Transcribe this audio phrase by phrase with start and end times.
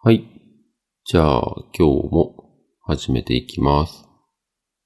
[0.00, 0.28] はい。
[1.06, 1.42] じゃあ、
[1.76, 2.36] 今日も
[2.82, 4.06] 始めていきます。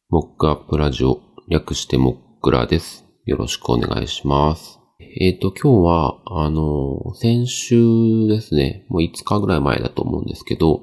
[0.08, 3.04] モックアップラジオ、略してモックラです。
[3.26, 4.78] よろしくお願いします。
[5.20, 10.80] えっ、と、今日は、あの、先週ですね、もう5日ぐらい前だと思うんですけど、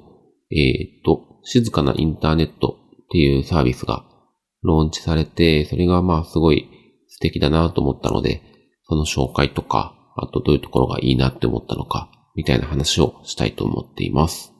[0.52, 4.04] えっ、と、静かなインターネットっていうサービスが
[4.62, 6.68] ローンチされて、それがまあすごい
[7.08, 8.42] 素敵だなと思ったので、
[8.84, 14.52] その紹介とか、あとどういうところがいいなって思ったのか、みたいな話をしたいと思っています。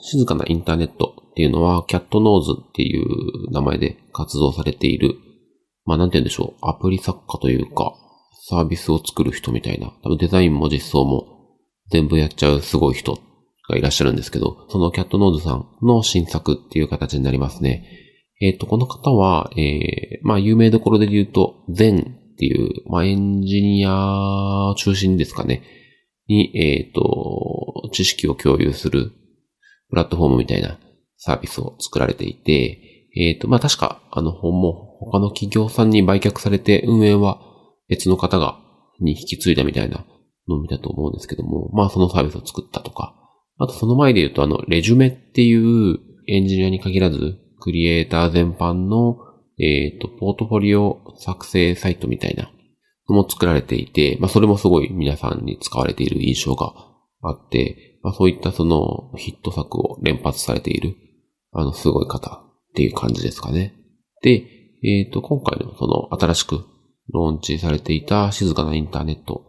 [0.00, 5.14] 静かなインターネットっていうのは、キャットノーズっていう名前で活動されている、
[5.84, 7.94] まあなんて言うんでしょう、アプリ作家というか、
[8.48, 11.56] サービスを作る人みたいな、多分デザインも実装も
[11.90, 13.18] 全部やっちゃうすごい人
[13.68, 17.86] がいらっしゃるんですけど、そのキャットノーズさんの新作っていう形になりますね。
[18.40, 25.62] えっ、と、この方は、えー、まあ有名どころで言うと、ゼンっていう、まあエンジニア中心ですかね。
[26.32, 29.12] に、えっ、と、知識を共有する
[29.90, 30.78] プラットフォームみたいな
[31.18, 37.40] サービスを作られていて、えっ、と、まあ、確か、あの本も他の企業さんに売却されて運営は
[37.88, 38.58] 別の方が、
[39.00, 40.04] に引き継いだみたいな
[40.48, 43.14] のを見たと思うんですけども、まあ、そのサービスを作ったとか、
[43.58, 45.98] あとその前で言うと、あの、レジュメっていう
[46.28, 49.18] エンジニアに限らず、クリエイター全般の、
[49.58, 52.50] えっ、と、ポートフォリオ作成サイトみたいな
[53.08, 56.72] も作られていて、まあそれもすごい皆さんに使われている印象が
[57.22, 60.96] あって、まあそういったそのヒット作を連発されている、
[61.52, 63.74] あのすごい方っていう感じですかね。
[64.22, 64.46] で、
[64.84, 66.64] えっ、と、今回のその新しく
[67.12, 69.44] ローンチされていた静かなインターネット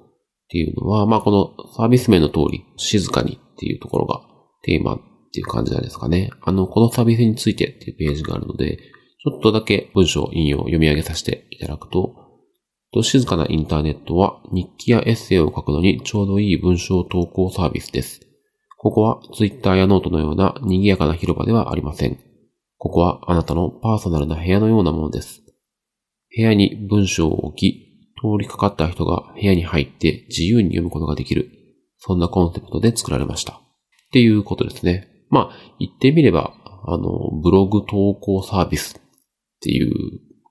[0.45, 4.21] っていうのは、まあこのサービス名の通り静かにっていうところが
[4.63, 4.99] テーマっ
[5.33, 6.29] ていう感じなんですかね。
[6.41, 12.22] あの、このサービスについてっていうページがあるので、ちょっとだけ文章引用を読み上げさせていただくと、
[12.93, 18.21] と静かなインターネットは日記やエッセイを書くのにちょうどいい文章投稿サービスです。
[18.77, 22.19] ここはツイッターやノートのような賑やかな広場ではありません。
[22.77, 25.41] ここはあなたのパーソナルな部屋のようなものです。
[26.35, 27.83] 部屋に文章を置き、
[28.15, 31.49] 通りかかった人が部屋に入って自由に読むことができる。
[31.97, 33.53] そんなコンセプトで作られました。
[33.53, 33.55] っ
[34.11, 35.07] ていうことですね。
[35.29, 36.53] まあ、言ってみれば、
[36.85, 39.01] あの、ブログ投稿サービスっ
[39.61, 39.93] ていう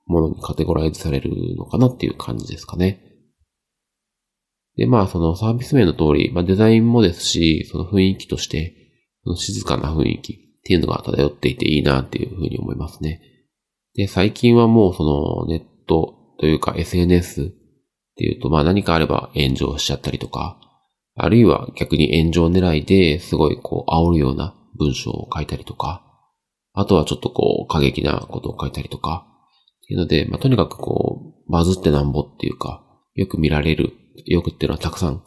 [0.05, 3.01] ものにカテゴライズされるのかなっていう感じですかね。
[4.75, 8.75] で、まあ、そのサービス名の通り、まあ、デザインもですし、その雰囲気として、
[9.23, 13.21] その静かな雰囲気っていうのが漂っていていいなっていうふうに思いますね。
[13.95, 17.45] で、最近はもうそのネットというか SNS っ
[18.15, 20.59] ていうと、まあ何かあれば炎上しちゃったりとか、
[21.15, 26.03] あるいは逆に炎上狙いですごいこう煽るような文章を書いたりとか、
[26.73, 29.27] あとはちょっとこう過激なことを書いたりとか、
[29.83, 32.83] っていうので、まあ、とにかくこう、バズってなんぼっていうか、
[33.15, 33.93] よく見られる、
[34.25, 35.23] よくっていうのはたくさん、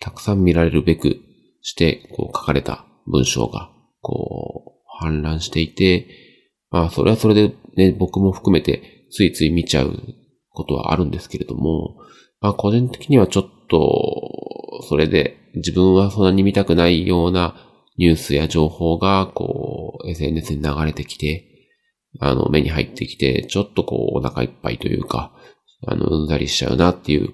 [0.00, 1.18] たくさん見られるべく
[1.62, 3.70] して、こう書かれた文章が、
[4.00, 6.06] こう、氾濫していて、
[6.70, 10.00] まあ、それはそれでね、僕も含めて、ついつい見ちゃう
[10.50, 11.96] ことはあるんですけれども、
[12.40, 17.56] まあ、個人的にはちょっと、それで、自分はそんなに見たくないような
[17.96, 21.47] ニュースや情報が、こう、SNS に流れてきて、
[22.20, 25.32] あの、目に入ってきて、ちょっとこう、お腹いっぱいというか、
[25.86, 27.32] あの、うんざりしちゃうなっていう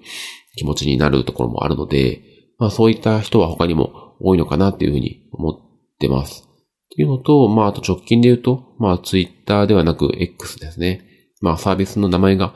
[0.55, 2.21] 気持ちになるところもあるので、
[2.57, 6.43] まあそういった人は他にも多いのかなっていうふうに思ってます。
[6.43, 6.47] っ
[6.95, 11.01] ていうのと、まああと直近で言うと、まあツイッターではなく X ですね。
[11.41, 12.53] まあサービスの名前が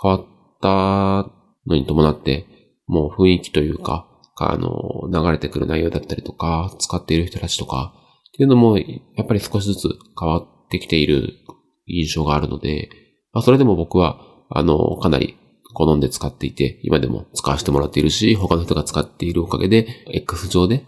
[0.00, 0.26] 変わっ
[0.60, 1.30] た
[1.66, 2.46] のに伴って、
[2.86, 7.94] もう雰囲気というか、あの、流れてくる内容だったりとか、使っている人たちとか、
[8.28, 8.84] っていうのも、や
[9.22, 11.34] っぱり少しずつ変わってきている
[11.92, 12.90] 印象があるので、
[13.32, 14.18] まあ、それでも僕は、
[14.50, 15.36] あの、かなり
[15.74, 20.84] 好んで使っていて、今でも使わせてもらっているし、他の人が使っているおかげで、X 上で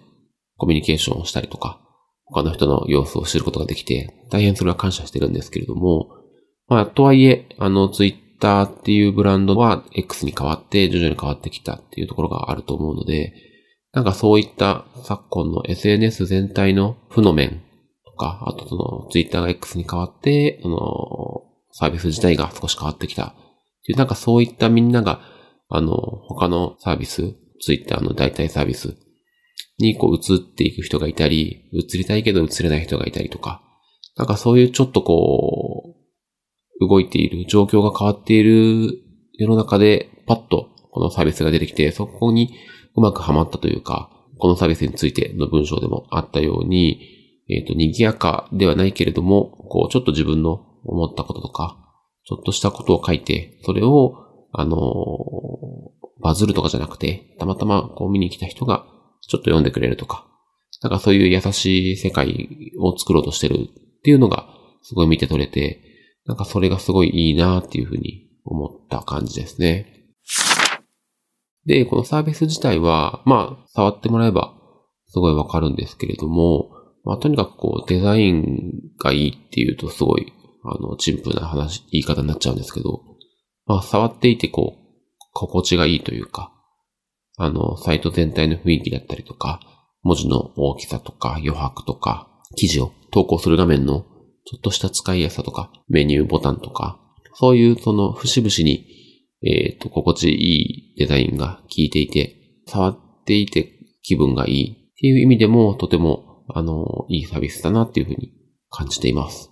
[0.56, 1.81] コミュニケーションをしたりとか、
[2.26, 6.09] 他の人の様子を知ることができて、大変それは感謝してるんですけれども、
[6.69, 13.34] まあ、とはいえ、あの、Twitter っていうブランドは X に変わって、徐々に変わってきたっていうところがあると思うので、
[13.92, 17.62] なんかそういった昨今の SNS 全体の負の面
[18.15, 20.78] か、あとその Twitter が X に変わって、その
[21.72, 23.27] サービス自体が少し変わってきた。
[23.27, 23.34] っ
[23.84, 25.21] ていう、なんかそういったみんなが、
[25.69, 28.97] あの、他のサービス、Twitter の代替サービス
[29.78, 33.63] にこう移っていく人がいたり、移りたいけど移れない人がいたりとか、
[34.17, 35.97] なんかそういうちょっとこ
[36.81, 38.99] う、動いている、状況が変わっている
[39.39, 42.55] 世の中で、パッとこのサービスが出てきて、そこに
[42.97, 47.14] うまくはまったというか、このサービスについての文章でもあったように、
[47.49, 51.79] えっ、と、賑やかではないけれども、こう、ちょっと自分の思ったこととか、
[52.27, 54.17] ちょっとしたことを書いて、それを、
[54.53, 55.95] あのー
[56.25, 58.87] バズるとかじゃなくて、たまたまこう見に来た人が
[59.21, 60.27] ちょっと読んでくれるとか、
[60.83, 64.49] なんかそういう優しい世界を作ろうとしてるっていうのが
[64.83, 65.83] すごい見て取れて、
[66.27, 70.07] なんかそれがすごいいいなっていうふうに思った感じですね。
[71.67, 74.55] で、このサービス自体は、まあ、触ってもらえば
[75.09, 76.71] すごいわかるんですけれども、
[77.04, 80.33] まあ、とにかくこう、デザインがいいっていうとすごい、
[80.65, 83.03] あの、陳腐な話、言い方になっちゃうんですけど、
[83.66, 84.84] まあ、触っていてこう、
[85.33, 86.53] 心地がいいというか、
[87.36, 89.60] あの、サイト全体の雰囲気だったりとか、
[90.03, 94.04] 文字の大きさとか余白とか、記事を投稿する画面の
[94.47, 97.00] ちょっとした使いやすさとか、メニューボタンとか、
[97.34, 98.86] そういうその節々に、
[99.42, 102.36] えっ、ー、と、心地いいデザインが効いていて、
[102.66, 103.72] 触っていて
[104.03, 108.33] 気分がいいっていう意味でも、とても、あの、いいサービスだなっていうふうに
[108.71, 109.51] 感じています。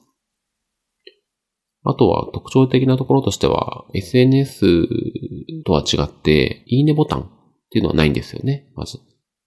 [1.84, 4.86] あとは特徴的なところとしては、SNS
[5.64, 7.24] とは違って、いいねボタンっ
[7.70, 8.98] ていうのはないんですよね、まず。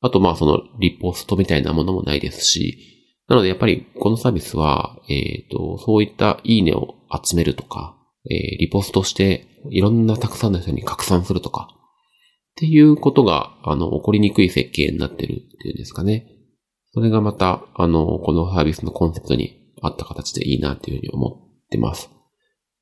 [0.02, 2.78] あと、まあ、その、リポストみたいなものもないですし、
[3.28, 7.98] なので、やっぱり、このサービスは、えっ、ー、と、そういったいいねを集めるとか、
[8.30, 16.28] えー、リポストして、いろんなたくさんの人に拡散するとか、っていうことが、あの、起こりにくい設計になってるっていうんですかね。
[16.96, 22.10] それがまた、あの、このサービスのコンセプトに合った形でいいなっていうふうに思ってます。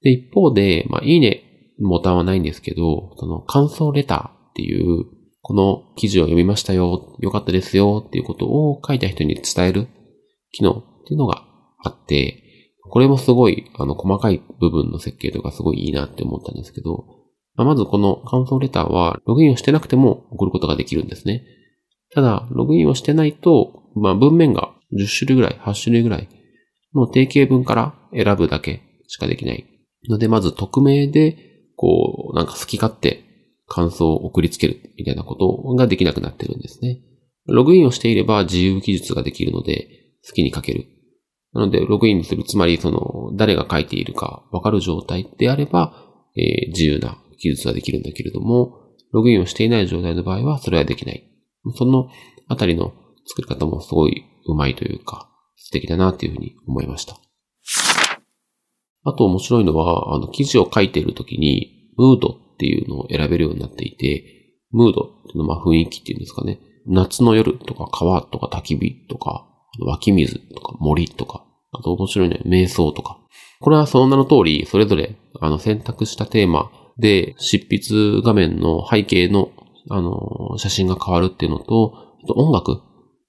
[0.02, 1.44] で、一方で、まあ、いいね
[1.82, 5.06] ボタンはないんですけど、その感想レターっていう、
[5.42, 9.88] この記事を読みましたよ、よかったですよっていうことを書いた人に伝える
[10.52, 11.44] 機能っていうのが
[11.84, 12.42] あって、
[12.90, 17.06] これもすごい、あの、細かい部分の設計とかすごいいいなって思ったんですけど、
[17.56, 21.44] まあ、まずこの感想レターは、ログインをしてなくても送ることができるんですね。
[22.14, 26.30] ただ、ログインをしてないと、まあ、文面が10種類ぐらい、8種類ぐらい
[26.94, 29.66] の定型文から選ぶだけしかできない
[30.10, 31.38] ので、まず匿名で、
[31.76, 33.24] こう、なんか好き勝手
[33.68, 37.00] 感想を送りつけるみたいなことができなくなってるんですね。
[37.48, 39.88] ログインをしていれば自由記述ができるので、
[40.26, 40.86] 好きに書ける。
[41.54, 45.94] なので、ログインする、つまりその、誰が書いているかわかる状態であれば、
[46.36, 48.80] えー、自由な記述はできるんだけれども、
[49.12, 51.30] ログインをしていない状態の場合はそれはできない。
[51.76, 52.10] その
[52.48, 52.94] あたりの
[53.26, 57.18] 作り方もすごい上手いというか、素敵だなっていうふうに思いました。
[59.06, 66.60] あと面白いのは、あの、記事を書いているときに、ムードっていうのを選べるようになっていて、ムードっていうのは雰囲気っていうんですかね。
[66.86, 69.48] 夏の夜とか川とか焚き火とか、
[69.80, 73.20] 湧き水とか森とか、あと面白いね、瞑想とか。
[73.60, 79.52] これはその名の通り、それぞれ、あの、選択したテーマで、執筆画面の背景の、
[79.90, 81.94] あの、写真が変わるっていうのと、
[82.24, 82.82] あと音楽。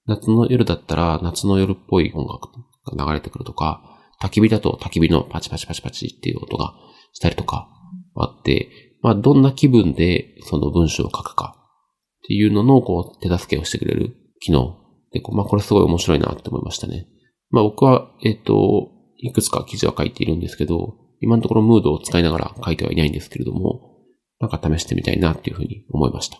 [0.07, 2.49] 夏の夜だったら、夏の夜っぽい音楽
[2.95, 3.81] が流れてくるとか、
[4.21, 6.73] 焚き火だと焚き火のパチパチパチパチっていう音が
[7.13, 7.69] したりとか
[8.15, 8.69] あって、
[9.01, 14.77] まあ、どんな気分でその文章を書くかっていうのの、こう、手助けをしてくれる機能。
[15.11, 17.07] で、まあ、これすごい面白いなって思いましたね。
[17.51, 23.95] まあ、僕は、えっ、と、いくつか記事は書いているんですけど、今のところムードを使いながら書いてはいないんですけれども、
[24.39, 26.39] なんか試してみたいなっていうふうに思いました。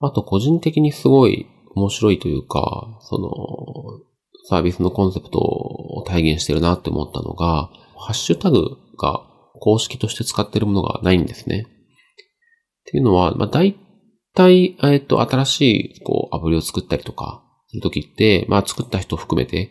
[0.00, 3.28] あと、個人的にすごい面白いというか、その、
[4.48, 9.24] サービスのコンセプトを体現してるなって思ったのが、ハッシュタグが
[9.60, 11.66] 公式として使ってるものがないんですね。
[11.68, 13.76] っていうのは、まあ、大
[14.34, 15.60] 体、えっと、新し
[15.96, 19.70] い、こう、アプリを作ったりとか、するときって、まあ、作った人含めて、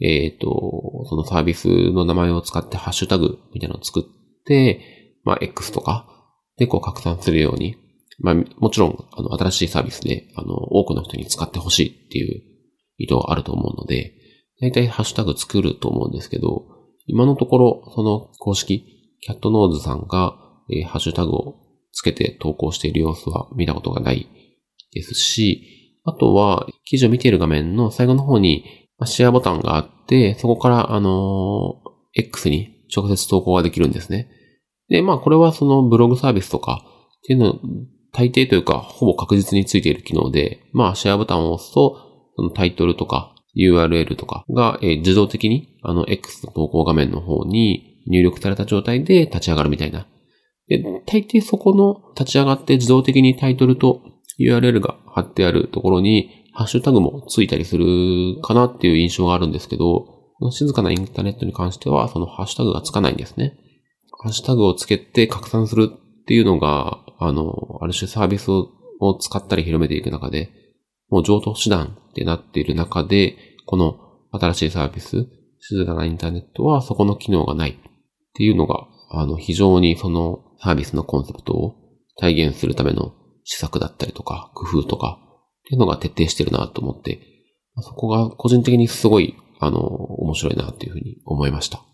[0.00, 4.02] えっ、と、そのサービスの名前を使ってハッシュタグみたいなのを作っ
[4.46, 6.08] て、まあ、X とか
[6.56, 7.76] でこう拡散するように、
[8.20, 12.42] まあ、もちろん、あの、新しいサービスで、あの、多くの人に使ってほしいっていう
[12.98, 14.14] 意図があると思うので、
[14.60, 16.66] 大体ハッシュタグ作ると思うんですけど、
[17.06, 18.84] 今のところ、その公式、
[19.20, 20.36] キャットノーズさんが、
[20.70, 21.56] えー、ハッシュタグを
[21.92, 24.28] つけて投稿している様子は見たことがない
[24.92, 28.64] ですし、あとは、記事を見ている画面の最後の方に、
[29.04, 34.28] シェアボタンがあって、そこから、あのー、X に直接投稿ができるんですね。
[34.88, 37.58] で、まあ、これはそのブログサービスとかっていうの、
[38.12, 41.96] 大抵というか、ほぼ確実についている機能で、まあ、シェアボタンを押すと、
[42.36, 50.06] そのタイトルとか URL とかが、えー、自動的にあの X の投稿画面の方に入力された状態で立ち上がるみたいな。
[50.68, 54.02] で、大抵そこの立ち上がって自動的にタイトルと
[54.40, 60.06] URL が貼ってあるところにハッシュタグもついたりするかなっていう印象があるんですけど、
[60.50, 63.56] 静かなインターネットに関してはそのハッシュタグがつかないんですね。
[64.22, 70.50] ハッシュタグをつけて拡散するっていうのが、あの、ある種サービスを使ったり広めていく中で、
[71.08, 73.36] もう上等手段ってなっている中で、
[73.66, 73.96] この
[74.32, 75.26] 新しいサービス、
[75.60, 77.74] 静かなインターネットはそこの機能がないっ
[78.34, 81.76] ていうのが、あの、非常にそのサービスのコンセプトを
[82.16, 83.14] 体現するための
[83.44, 87.20] 施策だったりとか、工夫とか、っていうのが徹底してるなと思って、
[87.80, 91.84] そこが個人的にすごい、あの、面白いなっていうふうに思いました。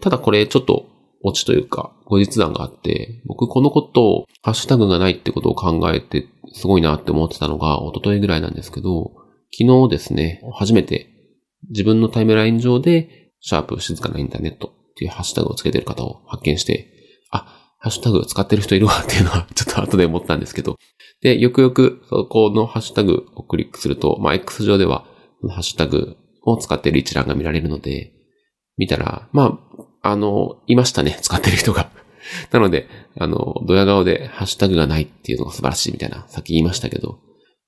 [0.00, 0.86] ただこれちょっと
[1.26, 9.12] オチというか、後日談があって、僕このことを、ハッシュタグがないってことを考えて、すごいなって思ってたのが、一昨日ぐらいなんですけど、
[9.58, 11.16] 昨日ですね、初めて
[11.70, 16.92] 自分のタイムライン上で、シャープ静かなインターネットっていうハッシュタグをつけてる方を発見して、
[17.30, 20.76] あ、ハッシュタグ使ってる人いるわっていうのは ちょっと後で思ったんですけど、
[21.22, 25.06] で、よくよくそこのハッシュタグをクリックすると、まあ、X 上では、
[25.48, 28.12] ハッシュタグを使っている一覧が見られるので、
[28.76, 29.58] 見たら、まあ、
[30.10, 31.90] あの、いましたね、使ってる人が。
[32.50, 37.18] なので、あの、ドヤ顔でハッシュタグがないっていうのが素晴らしいみたいな、さっき言いましたけど、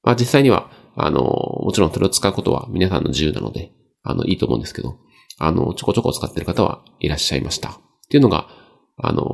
[0.02, 4.96] まあ実際には、あの、もちろんそれを使うことは皆さんの自由なので、あの、いいと思うんですけど、
[5.38, 7.70] あの、ちょこちょこ使ってる方はいらっしゃいました。
[7.70, 7.72] っ
[8.10, 8.48] ていうのが、
[8.96, 9.24] あの、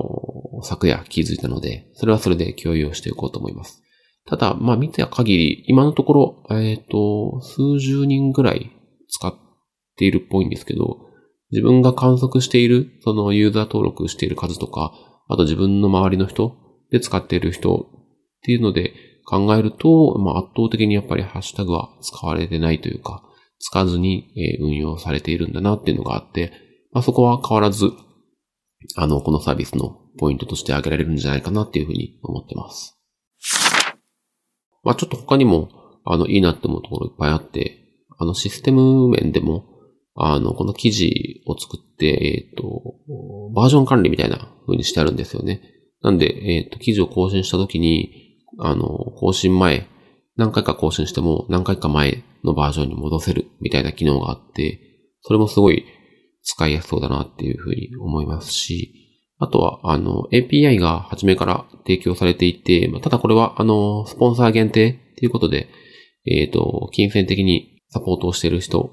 [0.63, 3.83] 昨夜気づいたので、それはそれで共有をしていこうと思います。
[4.27, 8.71] ただ、まあ見た限り、今のところ、えっ、ー、と、数十人ぐらい
[9.09, 9.35] 使っ
[9.97, 10.99] ているっぽいんですけど、
[11.55, 14.93] 自分が観測している、そのユーザー登録している数とか、
[15.29, 16.57] あと自分の周りの人
[16.91, 17.79] で使っている人っ
[18.43, 18.93] ていうので
[19.25, 23.23] 考えると、まあ圧倒的にやっぱりハッシュタグは使われてないというか、
[23.61, 26.53] 使わずに運用されているんだなっていうのがあって、
[26.93, 27.93] まあそこは変わらず、
[28.97, 32.99] あの、このサービスのポイントとして挙げられるんじゃないかなっていうふうに思ってます。
[34.83, 35.69] まあちょっと他にも、
[36.05, 37.79] あの、いいなって思うところいっぱいあって、
[38.19, 39.74] あの、システム面でも、
[40.17, 42.95] あの、この記事を作って、えっ、ー、と、
[43.55, 45.63] バージョン管理みたいな風にしてあるんですよね。
[46.03, 49.89] なんで、えっ、ー、と、記事を更新したときに、あの、更新前、
[50.37, 54.81] 何回か更新しても何回か前のバージョンに戻せるみたいな機能があって、
[55.23, 55.85] それもすごい
[56.43, 59.05] 使いやすそうだなっていうふうに思いますし、
[59.39, 65.69] あとは、あの、API が初めから提供されていて、ただこれは、あの、スポンサー限定っていうことで、
[66.27, 68.93] えっ、ー、と、金銭的にサポートをしている人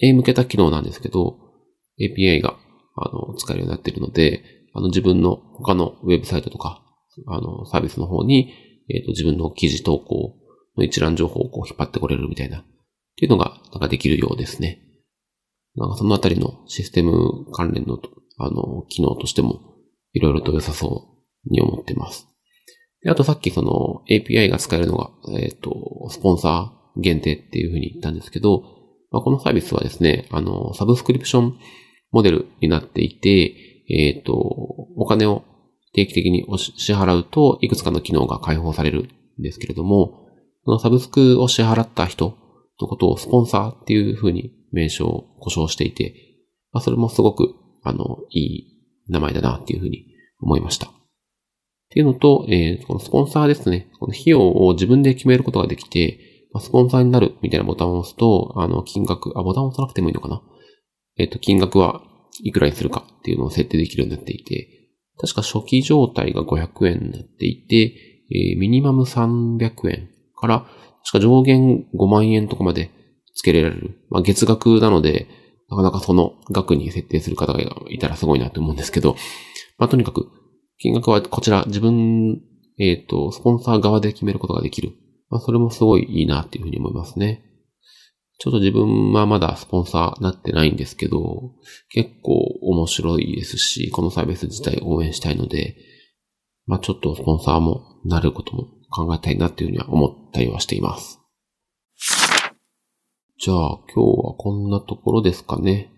[0.00, 1.36] へ向けた機能なんですけど、
[1.98, 2.56] API が、
[2.96, 4.42] あの、使えるようになっているので、
[4.72, 6.82] あの、自分の他のウェブサイトとか、
[7.26, 8.52] あの、サービスの方に、
[8.88, 10.34] えっ、と、自分の記事投稿
[10.76, 12.64] の一覧情報をこう引っ張ってこれるみたいな、っ
[13.16, 14.80] ていうのが、なんかできるようですね。
[15.76, 17.98] なんかそのあたりのシステム関連の、
[18.38, 19.60] あの、機能としても、
[20.12, 22.26] いろいろと良さそうに思ってます。
[23.02, 28.79] であとさっきその API が使えるのが、えっ、ー、と、スポンサー限定っていうふうに言ったんですけど、
[29.10, 31.58] まあ、このサービスはですね、あの、サブスクリプション
[32.12, 35.44] モデルになっていて、えっ、ー、と、お金を
[35.92, 40.26] 定期的に支払うと、いくつかの機能が開放されるんですけれども、
[40.64, 42.36] そのサブスクを支払った人
[42.80, 46.14] のことをスポンサーっていうふうに名称を故障していて、
[46.72, 50.06] まあ、それもすごく、あの、いい名前だなっていうふうに
[50.40, 50.86] 思いました。
[50.86, 50.90] っ
[51.92, 53.90] ていうのと、えー、このスポンサーですね。
[53.98, 60.42] この費用を自分で決めることができて、スポンサーになるみたいなボタンを押すと、あの、金額、あ、ボタンを押さなくてもいいのかな？
[61.16, 62.02] えっ、と、金額は
[62.42, 64.68] いくらにするかっていうのを設定できるようになっていて、
[65.20, 67.76] 確か初期状態が500円になっていて、
[68.32, 70.66] えー、ミニマム300円から、
[71.04, 72.90] 確か上限5万円とかまで
[73.34, 73.98] 付けられる。
[74.10, 75.28] まあ、月額なので、
[75.68, 79.16] なかなかその額に設定する方がいたらすごいなと思うんですけど、
[79.78, 80.28] まあ、とにかく、
[80.78, 82.40] 金額はこちら自分、
[82.78, 84.92] えっ、ー、と、スポンサー側で決めることができる。
[85.30, 87.44] まあ、それもすごいいいなっていうふうに思いますね。
[88.38, 91.52] ちょっと自分はまだスポンサーなってないんですけど、
[91.90, 95.76] 結構面白いですし、このサービス自体応援したいので、
[96.66, 101.20] まあちょっとスポンサーもなることも考えたいなっていうふうには思ったりはしています。
[103.38, 103.56] じゃあ
[103.94, 105.92] 今日はこんなところですかね。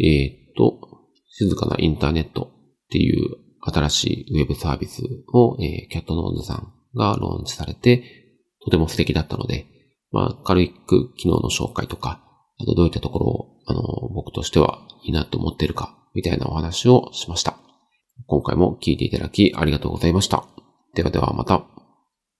[0.00, 0.80] えー、っと、
[1.28, 2.50] 静かなインターネット
[2.86, 5.02] っていう新しいウェブサービス
[5.32, 8.19] を、えー、キャットノーズさんがローンチされて、
[8.64, 9.66] とても素敵だったので、
[10.12, 12.22] まあ、軽く機能の紹介とか、
[12.58, 13.82] あとどういったところを、あの、
[14.14, 17.56] 僕としてはいいなと思っているか、みたいなお話をしました。
[18.26, 20.44] 今回も聞いていただきありがとうございました。
[20.94, 21.79] ではではまた。